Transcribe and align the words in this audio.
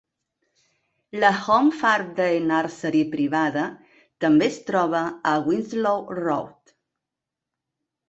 La 1.23 1.29
"Home 1.55 1.73
Farm 1.81 2.07
Day 2.21 2.39
Nursery" 2.53 3.03
privada 3.13 3.67
també 4.27 4.51
es 4.55 4.61
troba 4.73 5.05
a 5.33 5.37
Winslow 5.53 6.07
Road. 6.25 6.77